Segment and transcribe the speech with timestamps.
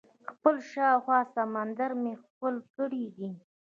[0.31, 3.31] خپل شاوخوا سمندر مې ښکل کړی دئ.